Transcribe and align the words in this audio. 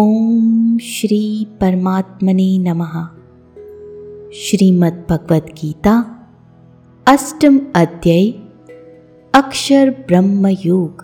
ઓમ 0.00 0.78
શ્રી 0.78 1.46
પરમાત્મને 1.60 2.46
નમઃ 2.58 2.94
શ્રીમદ 4.32 4.98
ભગવદ્ 5.08 5.48
ગીતા 5.60 5.96
અષ્ટમ 7.06 7.56
અધ્યય 7.74 8.38
અક્ષર 9.34 9.90
બ્રહ્મયોગ 10.08 11.02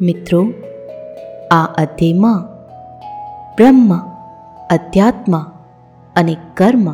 મિત્રો 0.00 0.40
આ 1.50 1.60
અધ્યયમાં 1.78 2.40
બ્રહ્મ 3.56 3.92
અધ્યાત્મ 4.70 5.36
અને 6.16 6.34
કર્મ 6.56 6.88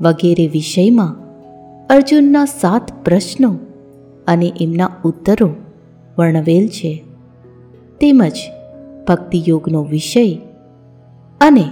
વગેરે 0.00 0.46
વિષયમાં 0.46 1.18
અર્જુનના 1.90 2.44
સાત 2.44 2.94
પ્રશ્નો 3.04 3.52
અને 4.26 4.48
એમના 4.60 4.92
ઉત્તરો 5.04 5.50
વર્ણવેલ 6.18 6.66
છે 6.68 6.94
તેમજ 8.00 8.38
ભક્તિયોગનો 9.10 9.84
વિષય 9.84 10.34
અને 11.40 11.64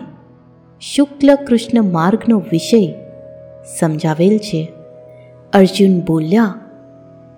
શુક્લ 0.81 1.35
કૃષ્ણ 1.35 1.83
માર્ગનો 1.83 2.39
વિષય 2.39 2.95
સમજાવેલ 3.79 4.39
છે. 4.39 4.73
અર્જુન 5.53 6.01
બોલ્યા, 6.01 6.55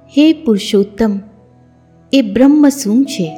હે 0.06 0.32
પુરુષોત્તમ, 0.32 1.20
એ 2.12 2.22
બ્રહ્મ 2.22 2.68
શું 2.68 3.04
છે? 3.04 3.36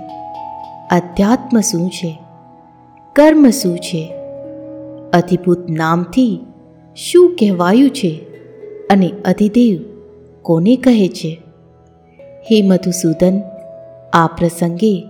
અધ્યાત્મ 0.91 1.61
શું 1.61 1.91
છે? 1.91 2.19
કર્મ 3.17 3.51
શું 3.51 3.79
છે? 3.79 4.15
અધિભૂત 5.13 5.71
નામથી 5.71 6.41
શું 6.97 7.37
કહેવાયું 7.41 7.91
છે? 7.91 8.21
અને 8.91 9.13
અધિદેવ 9.25 9.79
કોને 10.43 10.77
કહે 10.77 11.09
છે? 11.09 11.43
હે 12.21 12.63
મધુસૂદન, 12.63 13.41
આ 14.13 14.27
પ્રસંગે 14.27 15.09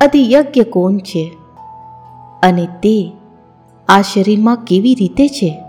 અધિયજ્ઞ 0.00 0.62
કોણ 0.62 0.96
છે? 0.96 1.36
અને 2.42 2.66
તે 2.66 3.12
આ 3.88 4.02
શરીરમાં 4.02 4.56
કેવી 4.56 4.94
રીતે 4.94 5.28
છે? 5.28 5.62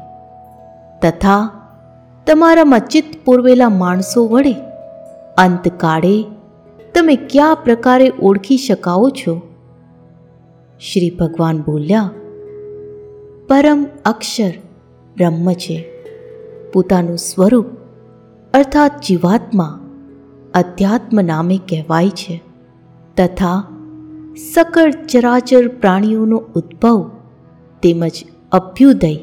તથા 1.01 1.49
તમારામાં 2.27 2.79
ચિત્ત 2.79 3.25
પૂરવેલા 3.25 3.69
માણસો 3.69 4.27
વડે 4.27 4.53
અંતકાળે 5.37 6.25
તમે 6.95 7.15
કયા 7.15 7.57
પ્રકારે 7.63 8.11
ઓળખી 8.21 8.57
શકાવો 8.57 9.09
છો? 9.09 9.41
શ્રી 10.79 11.09
ભગવાન 11.09 11.61
બોલ્યા, 11.61 12.09
પરમ 13.49 13.85
અક્ષર 14.05 14.53
બ્રહ્મ 15.17 15.51
છે. 15.51 15.85
પોતાનું 16.73 17.17
સ્વરૂપ 17.17 17.65
અર્થાત 18.53 19.01
જીવાત્મા 19.01 19.79
અધ્યાત્મ 20.53 21.21
નામે 21.21 21.57
કહેવાય 21.57 22.09
છે. 22.09 22.41
તથા 23.17 23.63
સકળ 24.35 24.91
ચરાચર 24.91 25.67
પ્રાણીઓનો 25.67 26.37
ઉદ્ભવ 26.37 27.11
તેમજ 27.83 28.11
અભ્યુદય 28.51 29.15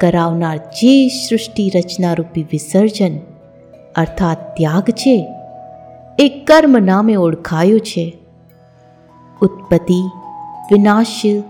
કરાવનાર 0.00 0.56
જે 0.56 1.08
સૃષ્ટિ 1.08 1.70
રચનારૂપી 1.74 2.42
વિસર્જન 2.42 3.18
અર્થાત 3.96 4.56
ત્યાગ 4.56 4.90
છે, 4.90 5.26
એ 6.18 6.28
કર્મ 6.28 6.78
નામે 6.78 7.14
ઓળખાયો 7.14 7.78
છે. 7.78 8.18
ઉત્પત્તિ, 9.42 10.00
વિનાશીલ, 10.72 11.40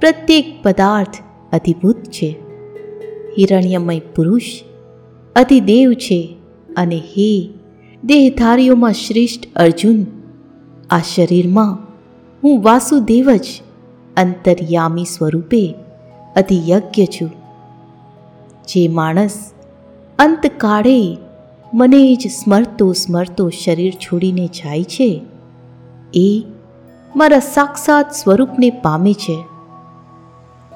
પ્રત્યેક 0.00 0.44
પદાર્થ 0.62 1.14
અધિભૂત 1.52 1.96
છે. 1.96 2.36
હિરણ્યમય 3.38 3.98
પુરુષ, 3.98 4.42
અધિદેવ 5.36 5.92
છે 5.92 6.36
અને 6.76 6.96
હે, 6.96 7.48
દેહધારીઓમાં 8.04 8.92
શ્રેષ્ઠ 8.92 9.54
અર્જુન, 9.56 10.06
આ 10.90 10.98
શરીરમાં 10.98 11.85
હું 12.46 12.62
વાસુદેવ 12.62 13.36
જ 13.36 13.46
અંતર્યામી 14.16 15.04
સ્વરૂપે 15.04 15.74
અધિયજ્ઞ 16.36 17.04
છું. 17.04 17.30
જે 18.68 18.88
માણસ 18.88 19.50
અંતકાળે 20.18 21.16
મને 21.74 22.14
જ 22.14 22.30
સ્મરતો 22.30 22.92
સ્મરતો 22.92 23.50
શરીર 23.50 23.92
છોડીને 23.92 24.46
જાય 24.46 24.84
છે, 24.84 25.22
એ 26.14 26.44
મારા 27.16 27.38
સાક્ષાત 27.38 28.12
સ્વરૂપને 28.12 28.70
પામે 28.70 29.12
છે. 29.12 29.44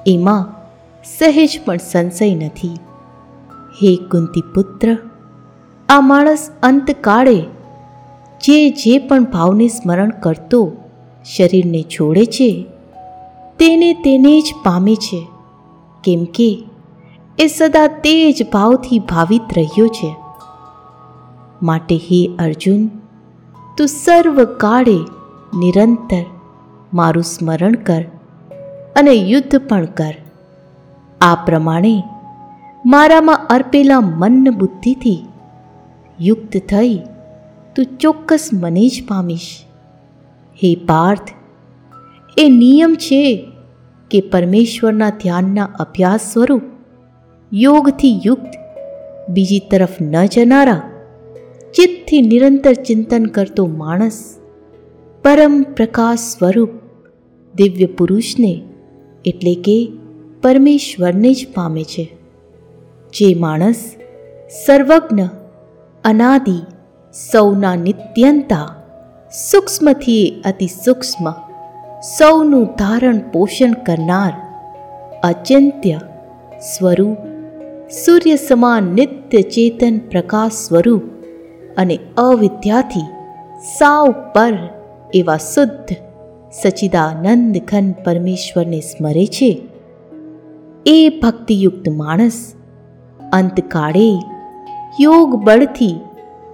એમાં 0.07 0.53
સહેજ 1.17 1.59
પણ 1.65 1.77
સંશય 1.77 2.35
નથી. 2.35 2.69
હે 3.83 3.95
કુંતી 3.95 4.41
પુત્ર 4.41 4.97
આ 5.89 6.01
માણસ 6.01 6.49
અંતકાળે 6.63 7.41
જે 8.43 8.69
જે 8.69 8.97
પણ 8.97 9.23
ભાવને 9.23 9.67
સ્મરણ 9.67 10.09
કરતો 10.09 10.71
શરીરને 11.25 11.83
છોડે 11.83 12.25
છે, 12.25 12.65
તેને 13.59 13.93
તેને 13.93 14.41
જ 14.41 14.53
પામે 14.63 14.95
છે, 14.95 15.27
કેમ 16.03 16.23
કે 16.23 16.63
એ 17.39 17.47
સદા 17.47 17.87
તે 17.87 18.31
જ 18.31 18.47
ભાવથી 18.53 18.99
ભાવિત 18.99 19.41
રહ્યો 19.57 19.87
છે. 19.87 20.15
માટે 21.63 21.95
હે 21.95 22.29
અર્જુન, 22.39 22.87
તું 23.77 23.87
સર્વકાળે 23.87 24.97
નિરંતર 25.57 26.25
મારું 26.93 27.23
સ્મરણ 27.23 27.75
કર 27.75 28.01
અને 28.95 29.11
યુદ્ધ 29.11 29.55
પણ 29.69 29.85
કર. 29.85 30.13
આ 31.21 31.35
પ્રમાણે 31.35 32.03
મારામાં 32.85 33.47
અર્પેલા 33.49 33.99
મન 33.99 34.51
બુદ્ધિથી 34.51 35.25
યુક્ત 36.19 36.57
થઈ 36.57 36.95
તું 37.75 37.85
ચોક્કસ 37.99 38.49
મને 38.53 38.87
જ 38.87 39.03
પામીશ. 39.07 39.63
હે 40.55 40.75
પાર્થ, 40.75 41.29
એ 42.37 42.49
નિયમ 42.49 42.95
છે 42.95 43.47
કે 44.11 44.21
પરમેશ્વરના 44.21 45.09
ધ્યાનના 45.09 45.63
અભ્યાસ 45.63 46.33
સ્વરૂપ 46.33 46.61
યોગથી 47.53 48.21
યુક્ત 48.25 48.51
બીજી 49.29 49.61
તરફ 49.71 50.01
ન 50.01 50.25
જનારા, 50.25 50.81
ચિત્તથી 51.75 52.21
નિરંતર 52.21 52.73
ચિંતન 52.73 53.25
કરતો 53.25 53.65
માણસ 53.65 54.37
પરમ 55.23 55.61
પ્રકાશ 55.61 56.19
સ્વરૂપ 56.19 56.69
દિવ્ય 57.55 57.85
પુરુષને 57.85 58.61
એટલે 59.25 59.55
કે 59.55 59.91
પરમેશ્વરને 60.43 61.33
જ 61.33 61.47
પામે 61.53 61.83
છે. 61.83 62.17
જે 63.13 63.35
માણસ 63.35 63.95
સર્વજ્ઞ, 64.65 65.23
અનાદિ, 66.03 66.61
સૌના 67.31 67.75
નિત્યંતા 67.75 68.80
સૂક્ષ્મથી 69.33 70.41
અતિ 70.45 70.67
સૂક્ષ્મ. 70.67 71.31
સૌનું 72.17 72.65
ધારણ 72.65 73.17
પોષણ 73.17 73.71
કરનાર 73.71 74.33
અચિંત્ય 75.23 75.99
સ્વરૂપ, 76.77 77.17
સૂર્ય 78.05 78.35
સમાન 78.35 78.83
નિત્ય 78.83 79.41
ચેતન 79.41 79.97
પ્રકાશ 79.97 80.51
સ્વરૂપ 80.51 81.01
અને 81.77 81.99
અવિદ્યાથી 82.17 83.03
સાવ 83.77 84.11
પર 84.11 84.57
એવા 85.13 85.37
શુદ્ધ 85.37 85.95
સચિદાનંદ 86.51 87.57
ઘન 87.57 87.91
પરમેશ્વરને 87.91 88.79
સ્મરે 88.79 89.25
છે. 89.25 89.67
એ 90.85 91.19
ભક્તિયુક્ત 91.23 91.89
માણસ 91.89 92.53
અંતકાળે 93.33 94.09
યોગ 94.99 95.35
બળથી 95.35 95.99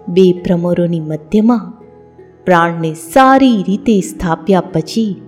બે 0.08 0.34
ભ્રમરોની 0.34 1.00
મધ્યમાં 1.00 1.77
પ્રાણને 2.48 2.94
સારી 2.94 3.64
રીતે 3.68 4.02
સ્થાપ્યા 4.02 4.62
પછી 4.62 5.22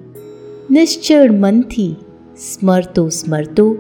નિશ્ચળ 0.72 1.32
મનથી 1.32 1.96
સ્મરતો 2.38 3.10
સ્મરતો 3.10 3.76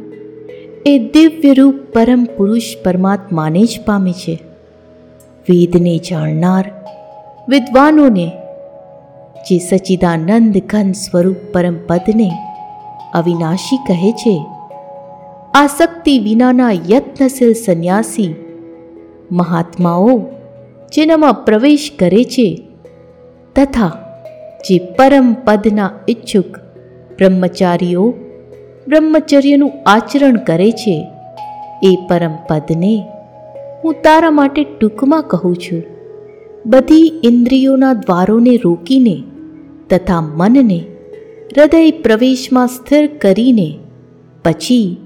એ 0.85 0.99
દિવ્યરૂપ 0.99 1.75
પરમ 1.93 2.27
પુરુષ 2.37 2.61
પરમાત્માને 2.85 3.65
જ 3.65 3.79
પામે 3.85 4.11
છે. 4.11 4.43
વેદને 5.49 5.97
જાણનાર, 5.97 6.71
વિદ્વાનોને, 7.49 8.31
જે 9.49 9.57
સચિદાનંદ 9.57 10.57
ઘન 10.57 10.91
સ્વરૂપ 10.91 11.35
પરમ 11.53 11.75
પદને 11.87 12.31
અવિનાશી 13.13 13.77
કહે 13.77 14.11
છે 14.11 14.45
આસક્તિ 15.55 16.19
વિનાના 16.19 16.71
યત્નશીલ 16.71 17.53
સંન્યાસી 17.53 18.35
મહાત્માઓ 19.31 20.21
જેનામાં 20.93 21.33
પ્રવેશ 21.33 21.91
કરે 21.99 22.23
છે 22.23 22.68
તથા 23.59 23.91
જે 24.69 24.79
પરમ 24.79 25.33
પદના 25.33 25.91
ઈચ્છુક 26.09 26.57
બ્રહ્મચારીઓ 27.17 28.13
બ્રહ્મચર્યનું 28.87 29.71
આચરણ 29.85 30.35
કરે 30.35 30.71
છે, 30.71 31.07
એ 31.83 31.97
પરમ 32.09 32.35
પદને 32.47 33.05
હું 33.83 33.93
તારા 33.93 34.29
માટે 34.29 34.63
ટૂંકમાં 34.63 35.23
કહું 35.23 35.55
છું. 35.55 35.83
બધી 36.65 37.21
ઇન્દ્રિયોના 37.23 37.93
દ્વારોને 37.93 38.59
રોકીને 38.63 39.23
તથા 39.89 40.21
મનને 40.21 40.79
હૃદય 41.57 41.91
પ્રવેશમાં 41.91 42.67
સ્થિર 42.67 43.07
કરીને 43.07 43.77
પછી 44.45 44.97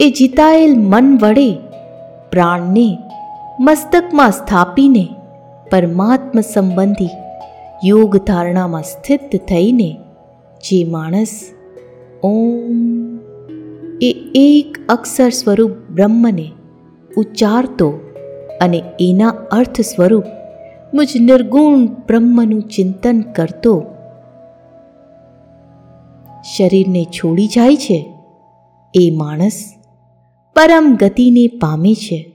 એ 0.00 0.10
જીતાયેલ 0.10 0.78
મન 0.78 1.18
વડે 1.22 1.54
પ્રાણને 2.30 2.98
મસ્તકમાં 3.60 4.30
સ્થાપીને 4.30 5.08
પરમાત્મ 5.70 6.40
સંબંધી 6.40 7.08
યોગ 7.84 8.16
ધારણામાં 8.16 8.82
સ્થિત 8.82 9.48
થઈને 9.48 9.96
જે 10.64 10.84
માણસ 10.84 11.50
ઓમ 12.22 13.18
એ 14.00 14.32
એક 14.34 14.78
અક્ષર 14.88 15.28
સ્વરૂપ 15.28 15.70
બ્રહ્મને 15.70 16.52
ઉચ્ચારતો 17.16 17.90
અને 18.60 18.82
એના 19.00 19.28
અર્થ 19.28 19.80
સ્વરૂપ 19.80 20.24
મુજ 20.94 21.08
નિર્ગુણ 21.20 21.86
બ્રહ્મનું 21.86 22.62
ચિંતન 22.62 23.20
કરતો, 23.20 23.84
શરીરને 26.56 27.04
છોડી 27.04 27.46
જાય 27.46 27.76
છે 27.76 28.14
એ 28.94 29.10
માણસ 29.10 29.74
પરમ 30.54 30.96
ગતિને 31.00 31.46
પામે 31.46 31.94
છે. 31.94 32.32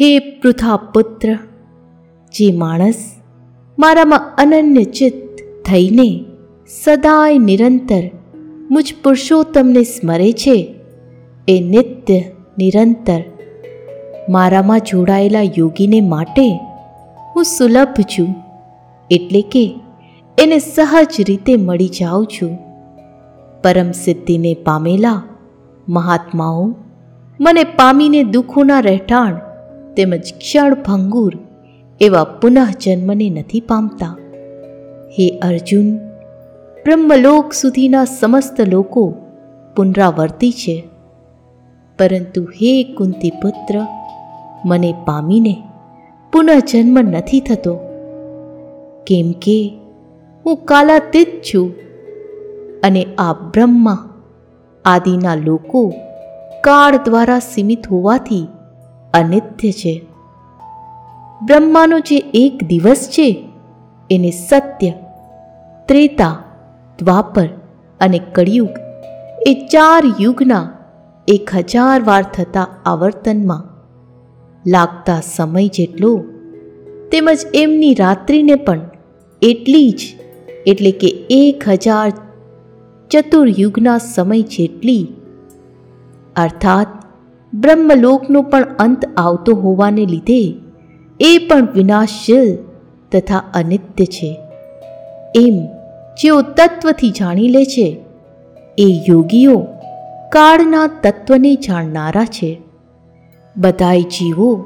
હે 0.00 0.18
પૃથા 0.18 0.76
પુત્ર 0.76 1.34
જે 2.32 2.52
માણસ 2.52 3.17
મારામાં 3.78 4.34
અનન્ય 4.38 4.84
ચિત્ત 4.84 5.36
થઈને 5.66 6.24
સદાય 6.84 7.38
નિરંતર 7.38 8.02
મુજ 8.70 8.94
પુરુષોત્તમને 9.04 9.82
સ્મરે 9.82 10.32
છે. 10.32 10.74
એ 11.48 11.60
નિત્ય 11.60 12.20
નિરંતર. 12.58 13.20
મારામાં 14.28 14.80
જોડાયેલા 14.80 15.42
યોગીને 15.42 16.00
માટે 16.00 16.60
હું 17.36 17.44
સુલભ 17.44 18.00
છું. 18.00 18.34
એટલે 19.10 19.42
કે 19.42 19.80
એને 20.38 20.58
સહજ 20.58 21.08
રીતે 21.28 21.56
મળી 21.56 21.88
જાઉં 21.88 22.26
છું. 22.26 22.58
પરમ 23.62 23.90
સિદ્ધિને 23.90 24.54
પામેલા 24.54 25.22
મહાત્માઓ, 25.88 26.74
મને 27.40 27.64
પામીને 27.64 28.24
દુઃખોના 28.24 28.80
રહેઠાણ 28.80 29.34
તેમજ 29.94 30.34
ક્ષણભંગુર 30.38 31.38
એવા 32.00 32.24
પુનઃજન્મને 32.24 33.30
નથી 33.30 33.60
પામતા. 33.60 34.16
હે 35.10 35.28
અર્જુન, 35.28 35.96
બ્રહ્મલોક 36.84 37.52
સુધીના 37.52 38.04
સમસ્ત 38.04 38.60
લોકો 38.60 39.14
પુનરાવર્તી 39.76 40.52
છે. 40.52 40.84
પરંતુ 41.98 42.42
હે 42.42 42.82
કુંતી 42.82 43.30
પુત્ર, 43.30 43.86
મને 44.64 44.94
પામીને 45.04 45.62
પુનઃજન્મ 46.32 46.98
નથી 47.00 47.40
થતો. 47.40 47.78
કેમ 49.06 49.32
કે 49.32 49.72
હું 50.46 50.56
કાલાતીત 50.56 51.28
છું 51.28 51.74
અને 52.84 53.06
આ 53.18 53.32
બ્રહ્મા 53.32 54.08
આદિના 54.84 55.34
લોકો 55.34 55.94
કાળ 56.64 56.96
દ્વારા 56.96 57.38
સીમિત 57.38 57.88
હોવાથી 57.88 58.48
અનિત્ય 59.14 59.72
છે. 59.72 60.07
બ્રહ્માનો 61.46 61.98
જે 61.98 62.18
એક 62.34 62.66
દિવસ 62.68 63.08
છે, 63.08 63.28
એને 64.10 64.30
સત્ય, 64.30 64.92
ત્રેતા, 65.86 66.36
દ્વાપર 66.98 67.48
અને 68.00 68.18
કળિયુગ 68.18 68.74
એ 69.46 69.52
ચાર 69.68 70.02
યુગના 70.20 70.66
એક 71.28 71.50
હજાર 71.54 71.98
વાર 72.00 72.22
થતા 72.22 72.66
આવર્તનમાં 72.86 73.64
લાગતા 74.70 75.20
સમય 75.20 75.68
જેટલો, 75.68 76.12
તેમજ 77.10 77.40
એમની 77.54 77.94
રાત્રિને 77.94 78.54
પણ 78.54 78.80
એટલી 79.42 79.90
જ, 79.90 80.02
એટલે 80.66 80.90
કે 80.90 81.10
એક 81.30 81.68
હજાર 81.68 82.10
ચતુર્યુગના 83.10 83.98
સમય 83.98 84.42
જેટલી. 84.42 85.04
અર્થાત, 86.36 86.90
બ્રહ્મલોકનો 87.54 88.42
પણ 88.42 88.74
અંત 88.78 89.04
આવતો 89.16 89.54
હોવાને 89.54 90.06
લીધે 90.06 90.42
એ 91.20 91.38
પણ 91.38 91.68
વિનાશશીલ 91.74 92.56
તથા 93.12 93.42
અનિત્ય 93.54 94.04
છે. 94.04 94.36
એમ 95.36 95.66
જેઓ 96.22 96.40
તત્વથી 96.42 97.10
જાણી 97.10 97.48
લે 97.48 97.64
છે, 97.64 97.88
એ 98.78 98.86
યોગીઓ 99.08 99.56
કાળના 100.32 100.86
તત્વને 100.86 101.54
જાણનારા 101.54 102.24
છે. 102.24 102.60
બધાય 103.56 104.02
જીવો 104.02 104.64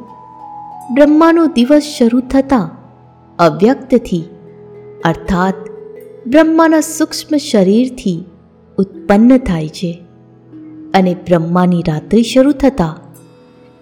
બ્રહ્માનો 0.94 1.46
દિવસ 1.46 1.82
શરૂ 1.82 2.20
થતાં 2.20 2.70
અવ્યક્તથી, 3.38 4.24
અર્થાત 5.04 5.54
બ્રહ્માના 6.26 6.80
સૂક્ષ્મ 6.80 7.36
શરીરથી 7.36 8.24
ઉત્પન્ન 8.78 9.38
થાય 9.38 9.68
છે 9.68 9.98
અને 10.94 11.14
બ્રહ્માની 11.14 11.82
રાત્રિ 11.88 12.22
શરૂ 12.22 12.52
થતાં 12.52 13.00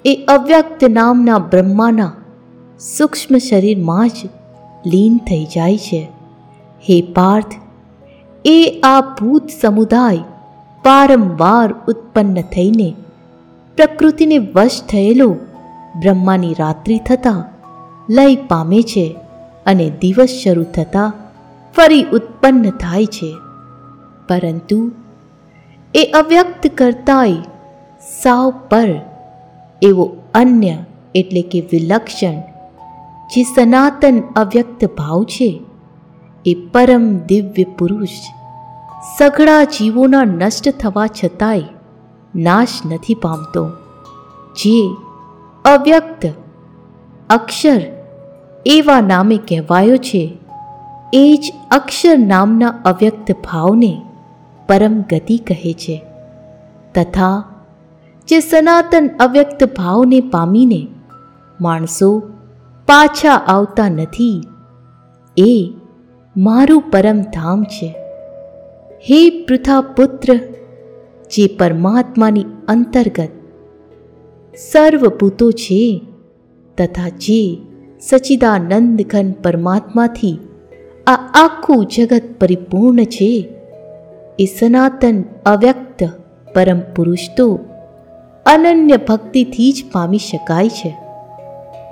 એ 0.04 0.14
અવ્યક્ત 0.28 0.84
નામના 0.84 1.38
બ્રહ્માના 1.38 2.12
સૂક્ષ્મ 2.80 3.38
શરીરમાં 3.38 4.08
જ 4.08 4.12
લીન 4.86 5.18
થઈ 5.18 5.44
જાય 5.44 5.78
છે. 5.78 6.08
હે 6.88 7.02
પાર્થ, 7.02 7.54
એ 8.44 8.80
આ 8.82 9.00
ભૂત 9.00 9.50
સમુદાય 9.62 10.16
વારંવાર 10.86 11.74
ઉત્પન્ન 11.88 12.42
થઈને 12.42 12.94
પ્રકૃતિને 13.76 14.38
વશ 14.38 14.82
થયેલો 14.88 15.36
બ્રહ્માની 16.00 16.54
રાત્રિ 16.58 16.98
થતાં 16.98 17.44
લય 18.10 18.36
પામે 18.36 18.82
છે 18.82 19.16
અને 19.66 19.90
દિવસ 19.90 20.28
શરૂ 20.44 20.62
થતાં 20.62 21.12
ફરી 21.76 22.02
ઉત્પન્ન 22.02 22.70
થાય 22.70 23.06
છે. 23.06 23.34
પરંતુ 24.28 24.92
એ 25.94 26.04
અવ્યક્ત 26.04 26.66
કરતાંય 26.66 27.32
સાવ 28.22 28.50
પર 28.50 28.88
એવો 29.82 30.16
અન્ય 30.34 30.78
એટલે 31.14 31.42
કે 31.42 31.60
વિલક્ષણ 31.72 32.49
જે 33.32 33.42
સનાતન 33.42 34.20
અવ્યક્ત 34.36 34.84
ભાવ 34.96 35.24
છે, 35.24 35.62
એ 36.46 36.54
પરમ 36.72 37.18
દિવ્ય 37.18 37.64
પુરુષ 37.78 38.16
સઘળા 39.18 39.64
જીવોના 39.64 40.24
નષ્ટ 40.24 40.68
થવા 40.68 41.06
છતાંય 41.06 41.62
નાશ 42.34 42.74
નથી 42.86 43.14
પામતો, 43.14 43.64
જે 44.56 44.78
અવ્યક્ત 45.64 46.26
અક્ષર 47.30 47.80
એવા 48.66 49.00
નામે 49.00 49.36
કહેવાયો 49.36 49.96
છે, 49.96 50.38
એ 51.12 51.36
જ 51.36 51.52
અક્ષર 51.70 52.18
નામના 52.18 52.74
અવ્યક્ત 52.84 53.32
ભાવને 53.44 54.02
પરમ 54.68 55.00
ગતિ 55.00 55.36
કહે 55.38 55.72
છે, 55.72 55.96
તથા 56.94 57.44
જે 58.28 58.40
સનાતન 58.40 59.10
અવ્યક્ત 59.20 59.64
ભાવને 59.76 60.20
પામીને 60.20 60.82
માણસો 61.60 62.22
પાછા 62.90 63.32
આવતા 63.32 63.88
નથી. 63.88 64.40
એ 65.36 65.74
મારું 66.36 66.82
પરમધામ 66.90 67.62
છે. 67.64 67.94
હે 69.00 69.44
પૃથા 69.44 69.80
પુત્ર 69.80 70.36
જે 71.30 71.46
પરમાત્માની 71.58 72.44
અંતર્ગત 72.68 73.28
સર્વભૂતો 74.72 75.50
છે 75.50 76.02
તથા 76.78 77.08
જે 77.08 77.58
સચિદાનંદ 78.00 79.02
ઘન 79.02 79.32
પરમાત્માથી 79.32 80.38
આ 81.06 81.16
આખું 81.34 81.86
જગત 81.96 82.22
પરિપૂર્ણ 82.40 83.04
છે, 83.04 83.48
એ 84.38 84.44
સનાતન 84.44 85.24
અવ્યક્ત 85.46 86.08
પરમ 86.54 86.80
પુરુષ 86.96 87.18
તો 87.36 87.58
અનન્ય 88.46 88.96
ભક્તિથી 88.96 89.72
જ 89.72 89.84
પામી 89.92 90.18
શકાય 90.18 90.68
છે. 90.68 90.99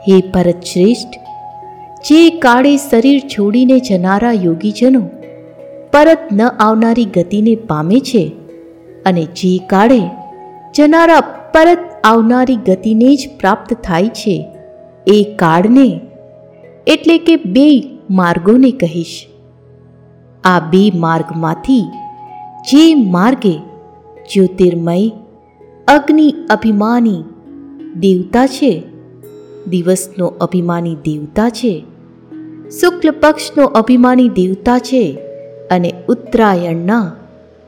હે 0.08 0.20
ભરત 0.34 0.60
શ્રેષ્ઠ, 0.62 1.16
જે 2.04 2.20
કાળે 2.30 2.76
શરીર 2.76 3.20
છોડીને 3.20 3.78
જનારા 3.78 4.32
યોગીજનો 4.32 5.00
પરત 5.92 6.18
ન 6.32 6.40
આવનારી 6.46 7.04
ગતિને 7.04 7.54
પામે 7.54 7.98
છે 8.00 8.32
અને 9.06 9.24
જે 9.24 9.52
કાળે 9.66 10.00
જનારા 10.74 11.20
પરત 11.54 11.78
આવનારી 12.04 12.56
ગતિને 12.56 13.16
જ 13.16 13.28
પ્રાપ્ત 13.40 13.74
થાય 13.84 14.08
છે, 14.08 14.48
એ 15.06 15.22
કાળને 15.36 16.00
એટલે 16.86 17.18
કે 17.18 17.36
બે 17.36 17.68
માર્ગોને 18.10 18.70
કહીશ. 18.70 19.28
આ 20.44 20.60
બે 20.60 20.90
માર્ગમાંથી 20.94 21.86
જે 22.72 22.94
માર્ગે 22.94 23.56
જ્યોતિર્મય, 24.32 25.10
અગ્નિ 25.88 26.34
અભિમાની 26.50 27.24
દેવતા 27.96 28.46
છે 28.46 28.97
દિવસનો 29.66 30.26
અભિમાની 30.26 30.94
દેવતા 30.94 31.48
છે. 31.48 31.84
શુક્લ 32.80 33.10
પક્ષનો 33.10 33.64
અભિમાની 33.64 34.28
દેવતા 34.28 34.78
છે 34.78 35.18
અને 35.70 35.92
ઉત્તરાયણના 36.08 37.12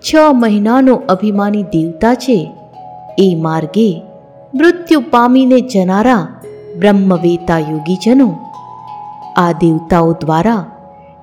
છ 0.00 0.14
મહિનાનો 0.34 0.94
અભિમાની 0.94 1.62
દેવતા 1.62 2.14
છે. 2.14 2.52
એ 3.18 3.34
માર્ગે 3.34 4.02
મૃત્યુ 4.54 5.02
પામીને 5.10 5.60
જનારા 5.60 6.28
બ્રહ્મવેતા 6.78 7.58
યોગીજનો 7.58 8.36
આ 9.36 9.52
દેવતાઓ 9.52 10.12
દ્વારા 10.12 10.64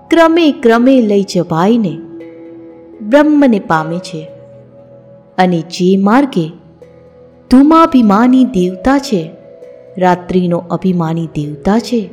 ક્રમે 0.09 0.51
ક્રમે 0.51 1.01
લઈ 1.01 1.23
જવાઈને 1.23 1.97
બ્રહ્મને 3.01 3.59
પામે 3.59 3.97
છે 3.97 4.27
અને 5.37 5.61
જે 5.61 5.97
માર્ગે 5.97 6.47
ધુમાભિમાની 7.51 8.45
દેવતા 8.45 8.97
છે 8.97 9.31
રાત્રિનો 9.97 10.57
અભિમાની 10.57 11.25
દેવતા 11.25 11.79
છે. 11.79 12.09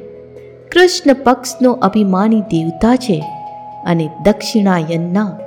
કૃષ્ણ 0.73 1.15
પક્ષનો 1.25 1.73
અભિમાની 1.73 2.41
દેવતા 2.41 2.97
છે 2.97 3.25
અને 3.87 4.11
દક્ષિણાયનના 4.25 5.39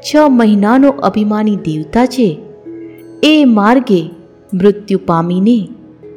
છ 0.00 0.16
મહિનાનો 0.28 0.88
અભિમાની 0.88 1.56
દેવતા 1.56 2.06
છે. 2.06 2.38
એ 3.22 3.44
માર્ગે 3.44 4.10
મૃત્યુ 4.54 5.00
પામીને 5.06 5.68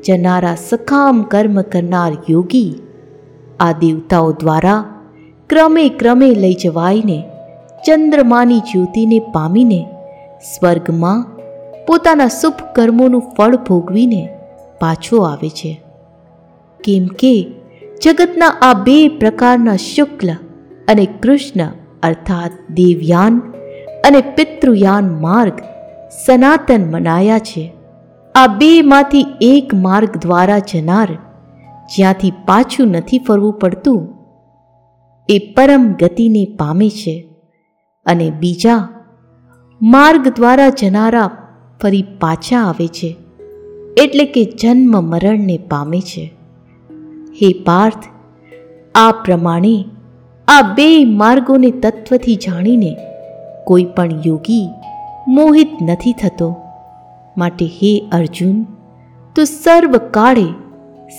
જનારા 0.07 0.55
સખામ 0.55 1.23
કર્મ 1.23 1.61
કરનાર 1.61 2.17
યોગી 2.29 2.75
આ 3.59 3.71
દેવતાઓ 3.71 4.31
દ્વારા 4.31 4.83
ક્રમે 5.49 5.89
ક્રમે 5.89 6.31
લઈ 6.31 6.53
જવાઈને 6.53 7.23
ચંદ્રમાની 7.87 8.59
જ્યોતિને 8.59 9.19
પામીને 9.19 9.87
સ્વર્ગમાં 10.41 11.25
પોતાના 11.85 12.27
શુભ 12.27 12.53
કર્મોનું 12.75 13.21
ફળ 13.37 13.55
ભોગવીને 13.55 14.34
પાછો 14.85 15.21
આવે 15.23 15.49
છે. 15.49 15.73
કેમ 16.79 17.05
કે 17.19 17.35
જગતના 18.03 18.53
આ 18.61 18.73
બે 18.83 18.97
પ્રકારના 19.19 19.83
શુક્લ 19.83 20.31
અને 20.87 21.05
કૃષ્ણ 21.21 21.69
અર્થાત 22.03 22.57
દેવયાન 22.73 23.39
અને 24.05 24.21
પિતૃયાન 24.35 25.07
માર્ગ 25.21 25.61
સનાતન 26.25 26.91
મનાયા 26.91 27.39
છે. 27.39 27.63
આ 28.35 28.47
બેમાંથી 28.57 29.25
એક 29.41 29.73
માર્ગ 29.75 30.17
દ્વારા 30.17 30.59
જનાર 30.71 31.09
જ્યાંથી 31.95 32.33
પાછું 32.45 32.87
નથી 32.87 33.19
ફરવું 33.27 33.53
પડતું, 33.53 34.01
એ 35.29 35.37
પરમ 35.55 35.83
ગતિને 36.01 36.43
પામે 36.59 36.89
છે 36.89 37.15
અને 38.05 38.27
બીજા 38.39 38.81
માર્ગ 39.81 40.27
દ્વારા 40.27 40.71
જનારા 40.81 41.29
ફરી 41.81 42.05
પાછા 42.19 42.63
આવે 42.63 42.87
છે. 42.87 43.11
એટલે 43.97 44.25
કે 44.25 44.45
જન્મ 44.45 45.03
મરણને 45.03 45.57
પામે 45.57 46.01
છે. 46.01 46.33
હે 47.41 47.53
પાર્થ, 47.53 48.03
આ 48.95 49.11
પ્રમાણે 49.11 49.85
આ 50.47 50.61
બે 50.61 51.05
માર્ગોને 51.05 51.71
તત્વથી 51.71 52.35
જાણીને 52.35 52.97
કોઈ 53.63 53.83
પણ 53.83 54.09
યોગી 54.25 54.69
મોહિત 55.27 55.69
નથી 55.81 56.13
થતો. 56.13 56.55
માટે 57.37 57.65
હે 57.65 58.09
અર્જુન, 58.11 58.63
તું 59.35 59.45
સર્વકાળે 59.45 60.45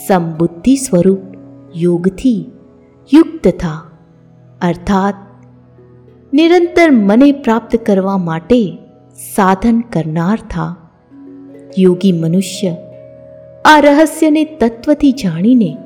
સમબુદ્ધિ 0.07 0.77
સ્વરૂપ 0.77 1.19
યોગથી 1.77 2.51
યુક્ત 3.15 3.49
થા. 3.61 3.91
અર્થાત, 4.63 5.15
નિરંતર 6.33 6.91
મને 6.91 7.33
પ્રાપ્ત 7.33 7.77
કરવા 7.77 8.17
માટે 8.17 8.79
સાધન 9.35 9.81
કરનાર 9.81 10.39
થા. 10.51 10.77
યોગી 11.79 12.13
મનુષ્ય 12.13 12.77
આ 13.65 13.81
રહસ્યને 13.81 14.45
તત્વથી 14.45 15.13
જાણીને 15.13 15.77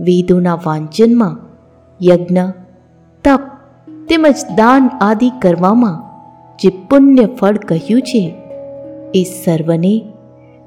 વેદોના 0.00 0.54
વાંચનમાં 0.54 1.38
યજ્ઞ, 2.04 2.38
તપ 3.24 3.40
તેમજ 4.08 4.34
દાન 4.56 4.88
આદિ 5.00 5.30
કરવામાં 5.42 6.02
જે 6.62 6.68
પુણ્ય 6.68 7.26
ફળ 7.26 7.56
કહ્યું 7.56 8.02
છે, 8.02 8.34
એ 9.14 9.24
સર્વને 9.24 10.02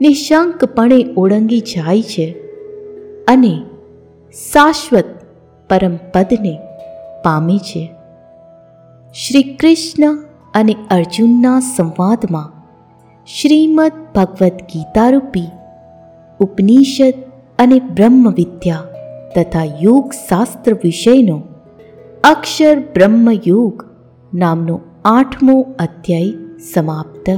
નિશંકપણે 0.01 1.05
ઓળંગી 1.17 1.59
જાય 1.59 2.01
છે 2.01 2.31
અને 3.27 3.61
શાશ્વત 4.53 5.05
પરમપદને 5.69 6.59
પામે 7.23 7.57
છે. 7.57 7.91
શ્રી 9.13 9.43
કૃષ્ણ 9.43 10.17
અને 10.55 10.75
અર્જુનના 10.91 11.59
સંવાદમાં 11.59 12.56
શ્રીમદ 13.35 13.91
ભગવદ્ 14.15 14.61
ગીતારૂપી, 14.73 15.49
ઉપનિષદ 16.39 17.13
અને 17.59 17.79
બ્રહ્મ 17.79 18.29
વિદ્યા 18.31 18.83
તથા 19.35 19.63
યોગ 19.81 20.11
શાસ્ત્ર 20.11 20.73
વિષયનો 20.73 21.41
અક્ષર 22.23 22.79
બ્રહ્મયોગ 22.79 23.85
નામનો 24.33 24.81
આઠમો 25.05 25.61
અધ્યાય 25.79 26.25
સમાપ્ત 26.73 27.29